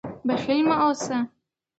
بخیل 0.27 0.63
مه 0.69 0.75
اوسئ. 0.85 1.19